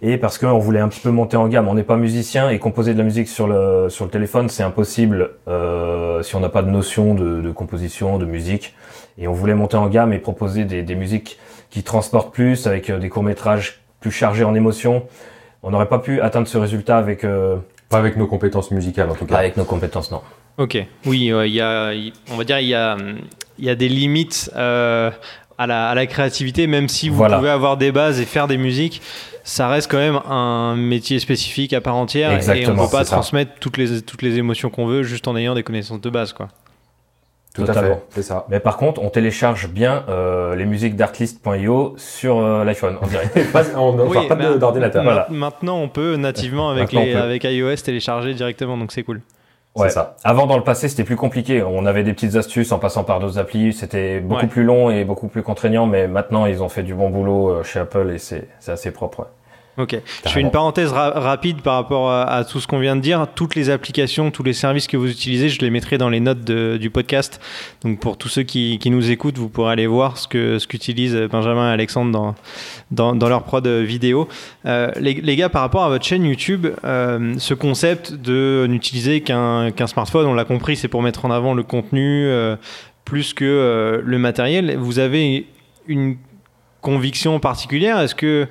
[0.00, 1.68] et parce qu'on voulait un petit peu monter en gamme.
[1.68, 4.62] On n'est pas musicien et composer de la musique sur le, sur le téléphone, c'est
[4.62, 8.74] impossible euh, si on n'a pas de notion de, de, composition, de musique.
[9.18, 11.38] Et on voulait monter en gamme et proposer des, des musiques
[11.70, 15.04] qui transportent plus, avec euh, des courts-métrages plus chargés en émotions.
[15.62, 17.24] On n'aurait pas pu atteindre ce résultat avec...
[17.24, 17.56] Euh,
[17.88, 19.34] pas avec nos compétences musicales en tout cas.
[19.34, 20.20] Pas avec nos compétences, non.
[20.58, 21.92] Ok, oui, il y a,
[22.30, 22.96] on va dire, il y a,
[23.58, 25.10] il y a des limites euh,
[25.56, 28.58] à, la, à, la, créativité, même si vous pouvez avoir des bases et faire des
[28.58, 29.00] musiques,
[29.44, 33.04] ça reste quand même un métier spécifique à part entière Exactement, et on peut pas
[33.04, 36.32] transmettre toutes les, toutes les émotions qu'on veut juste en ayant des connaissances de base,
[36.32, 36.48] quoi.
[37.64, 38.46] Tout à fait, c'est ça.
[38.48, 43.30] Mais par contre, on télécharge bien euh, les musiques d'artlist.io sur euh, l'iPhone, on dirait.
[43.76, 45.02] on n'a pas d'ordinateur.
[45.02, 45.26] Voilà.
[45.30, 49.20] Maintenant, on peut nativement avec, les, avec iOS télécharger directement, donc c'est cool.
[49.74, 49.90] Ouais.
[49.90, 50.16] Ça.
[50.24, 51.62] Avant, dans le passé, c'était plus compliqué.
[51.62, 53.72] On avait des petites astuces en passant par d'autres applis.
[53.72, 57.10] C'était beaucoup plus long et beaucoup plus contraignant, mais maintenant, ils ont fait du bon
[57.10, 59.28] boulot euh, chez Apple et c'est assez propre.
[59.78, 59.96] Ok.
[60.26, 63.26] Je fais une parenthèse rapide par rapport à, tout ce qu'on vient de dire.
[63.34, 66.44] Toutes les applications, tous les services que vous utilisez, je les mettrai dans les notes
[66.44, 67.40] du podcast.
[67.84, 71.16] Donc pour tous ceux qui, nous écoutent, vous pourrez aller voir ce que ce qu'utilisent
[71.30, 72.34] Benjamin et Alexandre
[72.90, 74.28] dans, dans, leur prod vidéo.
[74.66, 79.86] Euh, les, gars, par rapport à votre chaîne YouTube, euh, ce concept de n'utiliser qu'un
[79.86, 82.56] smartphone, on l'a compris, c'est pour mettre en avant le contenu euh,
[83.04, 84.76] plus que le matériel.
[84.76, 85.46] Vous avez
[85.86, 86.16] une
[86.80, 88.00] conviction particulière?
[88.00, 88.48] Est-ce que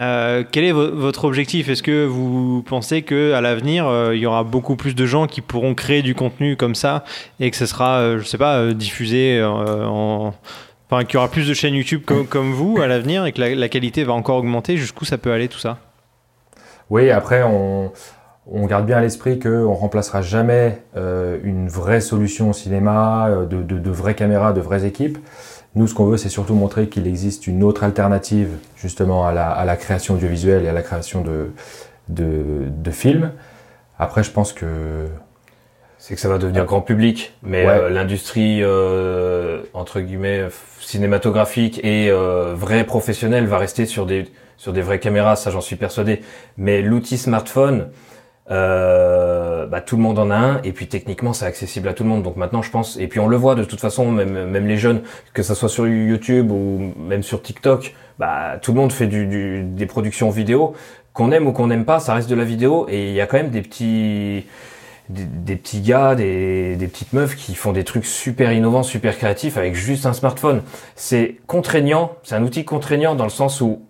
[0.00, 1.68] euh, quel est votre objectif?
[1.68, 5.26] Est-ce que vous pensez que à l'avenir, euh, il y aura beaucoup plus de gens
[5.26, 7.04] qui pourront créer du contenu comme ça
[7.40, 10.32] et que ce sera, euh, je sais pas, diffusé en,
[10.88, 13.68] enfin, qu'il y aura plus de chaînes YouTube comme, vous à l'avenir et que la,
[13.68, 14.76] qualité va encore augmenter?
[14.76, 15.78] Jusqu'où ça peut aller tout ça?
[16.90, 17.90] Oui, après on,
[18.66, 24.14] garde bien à l'esprit qu'on ne remplacera jamais une vraie solution au cinéma, de vraies
[24.14, 25.18] caméras, de vraies équipes.
[25.78, 29.76] Nous, ce qu'on veut, c'est surtout montrer qu'il existe une autre alternative justement à la,
[29.76, 31.52] création audiovisuelle et à la création de,
[32.08, 33.30] de, films.
[33.96, 35.06] Après, je pense que...
[35.98, 40.46] C'est que ça va devenir grand public, mais euh, l'industrie, euh, entre guillemets,
[40.80, 45.60] cinématographique et euh, vrai professionnelle va rester sur des, sur des vraies caméras, ça j'en
[45.60, 46.22] suis persuadé.
[46.56, 47.88] Mais l'outil smartphone,
[48.50, 52.02] euh, bah, tout le monde en a un et puis techniquement c'est accessible à tout
[52.02, 54.46] le monde donc maintenant je pense et puis on le voit de toute façon même
[54.46, 55.02] même les jeunes
[55.34, 59.26] que ça soit sur YouTube ou même sur TikTok bah tout le monde fait du,
[59.26, 60.74] du des productions vidéo
[61.12, 63.26] qu'on aime ou qu'on n'aime pas ça reste de la vidéo et il y a
[63.26, 64.46] quand même des petits
[65.10, 69.56] des, petits gars, des, des, petites meufs qui font des trucs super innovants, super créatifs
[69.56, 70.62] avec juste un smartphone.
[70.96, 73.80] C'est contraignant, c'est un outil contraignant dans le sens où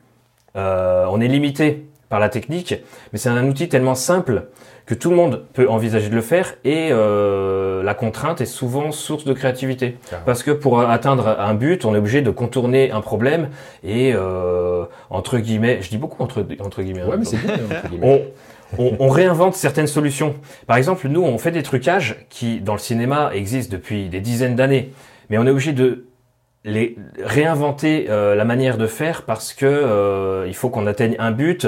[0.56, 2.74] euh, on est limité par la technique,
[3.12, 4.48] mais c'est un outil tellement simple
[4.86, 8.90] que tout le monde peut envisager de le faire et euh, la contrainte est souvent
[8.90, 9.98] source de créativité.
[10.24, 13.50] Parce que pour atteindre un but, on est obligé de contourner un problème
[13.84, 17.04] et euh, entre guillemets, je dis beaucoup entre, entre guillemets.
[17.04, 18.32] Ouais, mais c'est bien, entre guillemets.
[18.78, 20.34] On, on, réinvente certaines solutions.
[20.66, 24.56] Par exemple, nous, on fait des trucages qui, dans le cinéma, existent depuis des dizaines
[24.56, 24.92] d'années,
[25.30, 26.04] mais on est obligé de
[26.64, 31.30] les réinventer euh, la manière de faire parce que euh, il faut qu'on atteigne un
[31.30, 31.66] but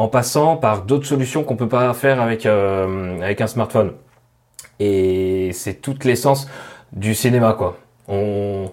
[0.00, 3.92] en passant par d'autres solutions qu'on peut pas faire avec euh, avec un smartphone.
[4.78, 6.48] Et c'est toute l'essence
[6.92, 7.76] du cinéma, quoi.
[8.08, 8.70] On,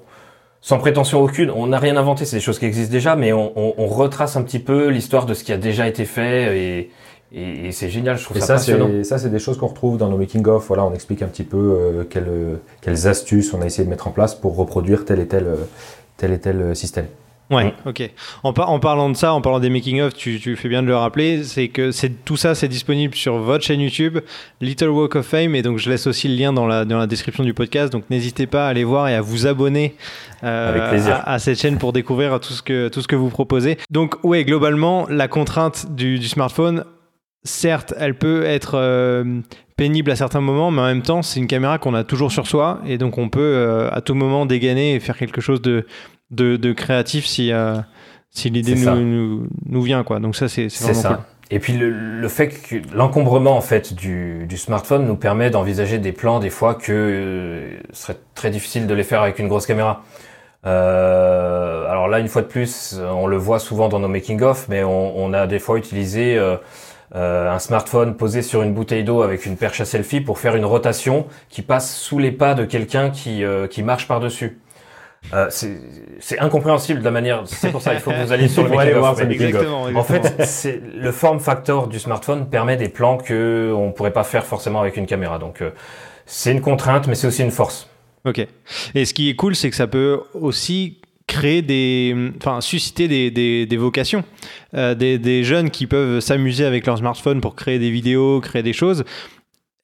[0.62, 3.52] sans prétention aucune, on n'a rien inventé, c'est des choses qui existent déjà, mais on,
[3.58, 6.92] on, retrace un petit peu l'histoire de ce qui a déjà été fait et,
[7.34, 9.04] et, c'est génial, je trouve ça, ça passionnant.
[9.04, 10.66] Ça, c'est des choses qu'on retrouve dans nos making-of.
[10.68, 14.08] Voilà, on explique un petit peu euh, quelles, quelles, astuces on a essayé de mettre
[14.08, 15.56] en place pour reproduire tel et tel, euh,
[16.16, 17.08] tel, et tel système.
[17.50, 18.10] Ouais, ok.
[18.44, 20.96] En, en, parlant de ça, en parlant des making-of, tu, tu, fais bien de le
[20.98, 24.20] rappeler, c'est que c'est tout ça, c'est disponible sur votre chaîne YouTube,
[24.60, 27.08] Little Walk of Fame, et donc je laisse aussi le lien dans la, dans la
[27.08, 27.94] description du podcast.
[27.94, 29.96] Donc n'hésitez pas à aller voir et à vous abonner
[30.44, 33.78] euh, à, à, cette chaîne pour découvrir tout ce que tout ce que vous proposez.
[33.92, 36.84] Donc ouais, globalement, la contrainte du, du smartphone,
[37.46, 39.40] certes, elle peut être euh,
[39.78, 42.48] pénible à certains moments, mais en même temps, c'est une caméra qu'on a toujours sur
[42.48, 45.86] soi, et donc on peut euh, à tout moment dégainer et faire quelque chose de
[46.32, 47.78] de, créatif si, euh,
[48.32, 50.04] si l'idée nous, nous, vient.
[50.04, 50.20] Quoi.
[50.20, 51.26] Donc ça, c'est vraiment ça.
[51.50, 56.12] Et puis le, fait que l'encombrement en fait du, du, smartphone nous permet d'envisager des
[56.12, 60.04] plans des fois que euh, serait très difficile de les faire avec une grosse caméra.
[60.66, 64.84] Euh, alors là, une fois de plus, on le voit souvent dans nos making-of, mais
[64.84, 66.58] on, on, a des fois utilisé euh,
[67.14, 70.66] un smartphone posé sur une bouteille d'eau avec une perche à selfie pour faire une
[70.66, 74.60] rotation qui passe sous les pas de quelqu'un qui, qui marche par-dessus.
[75.34, 77.44] Euh, c'est incompréhensible de la manière.
[77.46, 78.70] C'est pour ça qu'il faut que vous alliez sur le
[79.26, 79.56] making
[79.96, 84.24] En fait, c'est le form factor du smartphone permet des plans que on pourrait pas
[84.24, 85.40] faire forcément avec une caméra.
[85.40, 85.72] Donc euh,
[86.26, 87.90] c'est une contrainte, mais c'est aussi une force.
[88.26, 88.46] Ok.
[88.96, 93.30] Et ce qui est cool, c'est que ça peut aussi créer des, enfin susciter des,
[93.32, 94.24] des, des vocations,
[94.74, 98.64] euh, des, des, jeunes qui peuvent s'amuser avec leur smartphone pour créer des vidéos, créer
[98.64, 99.04] des choses.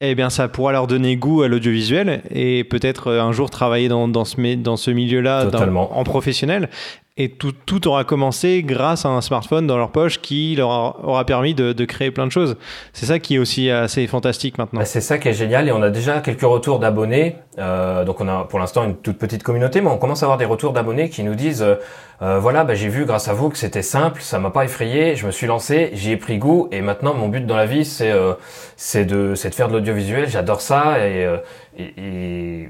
[0.05, 4.09] Eh bien, ça pourra leur donner goût à l'audiovisuel et peut-être un jour travailler dans,
[4.09, 5.49] dans ce, dans ce milieu-là
[5.91, 6.69] en professionnel.
[7.15, 11.53] Et tout, aura commencé grâce à un smartphone dans leur poche qui leur aura permis
[11.53, 12.57] de, créer plein de choses.
[12.91, 14.79] C'est ça qui est aussi assez fantastique maintenant.
[14.79, 17.35] Bah, c'est ça qui est génial et on a déjà quelques retours d'abonnés.
[17.59, 20.39] Euh, donc on a pour l'instant une toute petite communauté, mais on commence à avoir
[20.39, 21.75] des retours d'abonnés qui nous disent euh,
[22.23, 25.15] euh voilà, bah, j'ai vu grâce à vous que c'était simple, ça m'a pas effrayé,
[25.15, 27.85] je me suis lancé, j'y ai pris goût et maintenant mon but dans la vie
[27.85, 30.29] c'est de faire de l'audiovisuel.
[30.29, 31.29] J'adore ça et,
[31.77, 32.69] et, et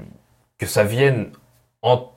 [0.58, 1.28] que ça vienne
[1.80, 2.13] en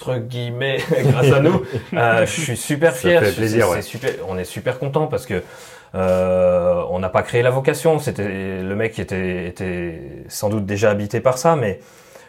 [0.00, 1.62] entre guillemets grâce à nous.
[1.92, 3.20] Euh, je suis super fier.
[3.20, 3.82] Ça fait plaisir, ouais.
[3.82, 5.42] super, on est super content parce que
[5.94, 7.98] euh, on n'a pas créé la vocation.
[8.00, 11.78] C'était le mec qui était, était sans doute déjà habité par ça, mais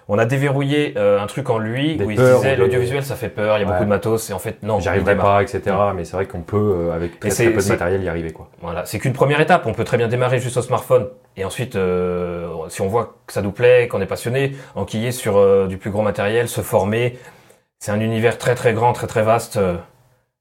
[0.07, 3.15] on a déverrouillé euh, un truc en lui des où il se disait l'audiovisuel ça
[3.15, 3.73] fait peur, il y a ouais.
[3.73, 4.79] beaucoup de matos et en fait non.
[4.79, 5.75] J'arriverai pas, etc.
[5.95, 8.49] Mais c'est vrai qu'on peut euh, avec très, très peu de matériel y arriver quoi.
[8.61, 9.65] Voilà, c'est qu'une première étape.
[9.65, 13.33] On peut très bien démarrer juste au smartphone et ensuite euh, si on voit que
[13.33, 17.17] ça nous plaît, qu'on est passionné, enquiller sur euh, du plus gros matériel, se former,
[17.79, 19.57] c'est un univers très très grand, très très vaste.
[19.57, 19.77] Euh,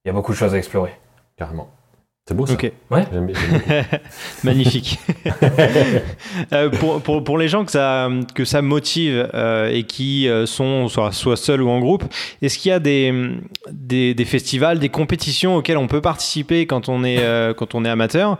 [0.04, 0.92] il y a beaucoup de choses à explorer.
[1.36, 1.70] Carrément.
[2.26, 2.54] C'est beau ça.
[2.54, 2.72] Ok.
[2.90, 3.04] Ouais.
[3.12, 3.34] J'aime bien.
[4.44, 4.98] Magnifique.
[6.52, 10.88] euh, pour, pour, pour, les gens que ça, que ça motive euh, et qui sont
[10.88, 12.04] soit, soit seuls ou en groupe,
[12.40, 13.12] est-ce qu'il y a des,
[13.70, 17.84] des, des, festivals, des compétitions auxquelles on peut participer quand on est, euh, quand on
[17.84, 18.38] est amateur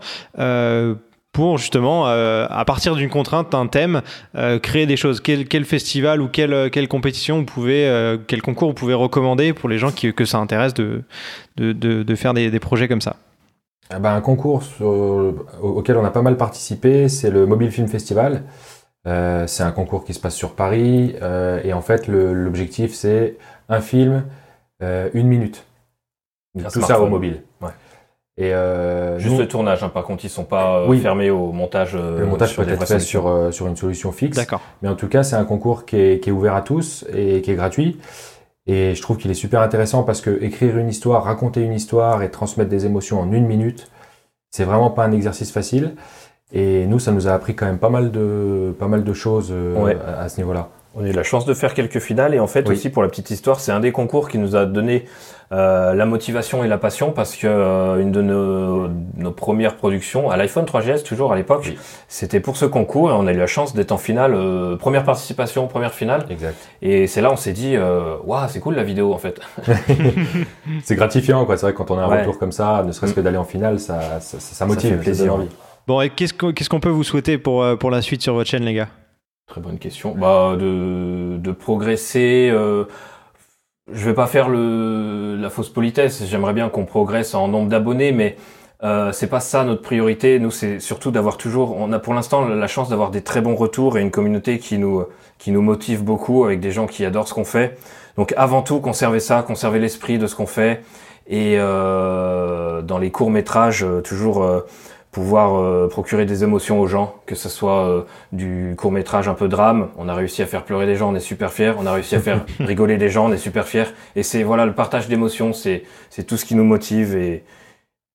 [1.35, 4.01] pour justement, euh, à partir d'une contrainte, d'un thème,
[4.35, 5.19] euh, créer des choses.
[5.19, 9.51] Quel, quel, festival ou quelle, quelle compétition vous pouvez, euh, quel concours vous pouvez recommander
[9.51, 11.03] pour les gens qui, que ça intéresse de,
[11.57, 13.17] de, de, de faire des, des, projets comme ça?
[13.89, 17.89] Ah ben, Un concours sur, auquel on a pas mal participé, c'est le Mobile Film
[17.89, 18.43] Festival.
[19.03, 21.15] c'est un concours qui se passe sur Paris
[21.65, 24.23] et en fait l'objectif c'est un film,
[24.81, 25.65] une minute.
[26.71, 27.41] Tout ça au mobile.
[28.37, 30.99] Et euh, Juste nous, le tournage, hein, par contre, ils sont pas euh, oui.
[30.99, 31.95] fermés au montage.
[31.95, 34.35] Euh, le montage peut être fait sur, euh, sur une solution fixe.
[34.35, 34.61] D'accord.
[34.81, 37.41] Mais en tout cas, c'est un concours qui est, qui est, ouvert à tous et
[37.41, 37.97] qui est gratuit.
[38.67, 42.23] Et je trouve qu'il est super intéressant parce que écrire une histoire, raconter une histoire
[42.23, 43.89] et transmettre des émotions en une minute,
[44.51, 45.95] c'est vraiment pas un exercice facile.
[46.51, 49.49] Et nous, ça nous a appris quand même pas mal de, pas mal de choses
[49.51, 49.97] euh, ouais.
[50.05, 50.69] à, à, ce niveau-là.
[50.97, 52.73] On a eu la chance de faire quelques finales et en fait oui.
[52.73, 55.03] aussi pour la petite histoire, c'est un des concours qui nous a donné
[55.51, 60.31] euh, la motivation et la passion parce que euh, une de nos, nos, premières productions
[60.31, 61.77] à l'iPhone 3GS toujours à l'époque, oui.
[62.07, 65.03] c'était pour ce concours et on a eu la chance d'être en finale, euh, première
[65.03, 66.25] participation, première finale.
[66.29, 66.55] Exact.
[66.81, 67.75] Et c'est là on s'est dit,
[68.23, 69.41] waouh c'est cool la vidéo en fait.
[70.83, 71.57] c'est gratifiant quoi.
[71.57, 72.19] C'est vrai que quand on a un ouais.
[72.21, 75.03] retour comme ça, ne serait-ce que d'aller en finale, ça, ça, ça motive, ça fait
[75.03, 75.35] plaisir.
[75.35, 75.49] envie.
[75.87, 78.49] Bon et qu'est-ce qu'on qu qu peut vous souhaiter pour pour la suite sur votre
[78.49, 78.87] chaîne les gars?
[79.47, 80.15] Très bonne question.
[80.15, 82.49] Bah, de, de progresser.
[82.51, 82.85] Euh,
[83.91, 86.23] je vais pas faire le, la fausse politesse.
[86.25, 88.37] J'aimerais bien qu'on progresse en nombre d'abonnés, mais
[88.83, 90.39] euh, c'est pas ça notre priorité.
[90.39, 91.77] Nous, c'est surtout d'avoir toujours.
[91.77, 94.79] On a pour l'instant la chance d'avoir des très bons retours et une communauté qui
[94.79, 95.05] nous
[95.37, 97.77] qui nous motive beaucoup avec des gens qui adorent ce qu'on fait.
[98.17, 100.81] Donc, avant tout, conserver ça, conserver l'esprit de ce qu'on fait
[101.27, 104.61] et euh, dans les courts métrages, toujours euh,
[105.15, 109.33] pouvoir euh, procurer des émotions aux gens, que ce soit euh, du court métrage un
[109.33, 111.85] peu drame, on a réussi à faire pleurer des gens, on est super fiers, on
[111.85, 113.85] a réussi à faire rigoler des gens, on est super fiers,
[114.17, 117.45] et c'est voilà le partage d'émotions, c'est c'est tout ce qui nous motive, et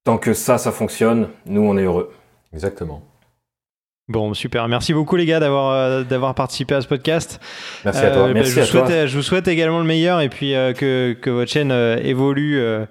[0.04, 2.12] tant que ça, ça fonctionne, nous on est heureux.
[2.52, 3.00] Exactement.
[4.10, 4.66] Bon, super.
[4.66, 7.40] Merci beaucoup les gars d'avoir euh, d'avoir participé à ce podcast.
[7.84, 8.22] Merci à toi.
[8.24, 9.06] Euh, Merci bah, je, à souhaite, toi.
[9.06, 12.58] je vous souhaite également le meilleur et puis euh, que, que votre chaîne euh, évolue
[12.58, 12.86] euh,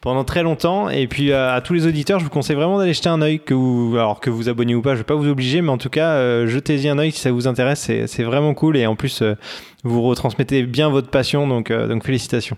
[0.00, 0.90] pendant très longtemps.
[0.90, 3.54] Et puis à tous les auditeurs, je vous conseille vraiment d'aller jeter un œil, que
[3.54, 5.90] vous, alors que vous abonnez ou pas, je vais pas vous obliger, mais en tout
[5.90, 7.88] cas, euh, jetez-y un œil si ça vous intéresse.
[8.06, 9.36] C'est vraiment cool et en plus, euh,
[9.84, 12.56] vous retransmettez bien votre passion, donc, euh, donc félicitations.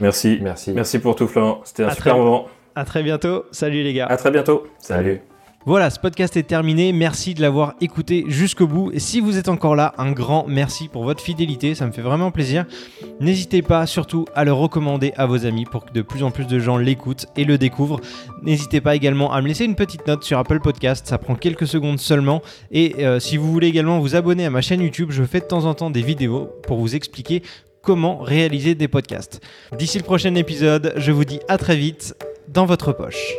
[0.00, 0.38] Merci.
[0.42, 0.72] Merci.
[0.72, 1.62] Merci pour tout, Florent.
[1.64, 2.46] C'était un à super très, moment.
[2.74, 3.46] À très bientôt.
[3.52, 4.06] Salut les gars.
[4.06, 4.66] À très bientôt.
[4.78, 5.02] Salut.
[5.08, 5.20] Salut.
[5.66, 6.92] Voilà, ce podcast est terminé.
[6.92, 8.92] Merci de l'avoir écouté jusqu'au bout.
[8.92, 11.74] Et si vous êtes encore là, un grand merci pour votre fidélité.
[11.74, 12.66] Ça me fait vraiment plaisir.
[13.18, 16.46] N'hésitez pas surtout à le recommander à vos amis pour que de plus en plus
[16.46, 17.98] de gens l'écoutent et le découvrent.
[18.42, 21.06] N'hésitez pas également à me laisser une petite note sur Apple Podcast.
[21.06, 22.42] Ça prend quelques secondes seulement.
[22.70, 25.46] Et euh, si vous voulez également vous abonner à ma chaîne YouTube, je fais de
[25.46, 27.42] temps en temps des vidéos pour vous expliquer
[27.80, 29.40] comment réaliser des podcasts.
[29.78, 32.14] D'ici le prochain épisode, je vous dis à très vite
[32.48, 33.32] dans votre poche.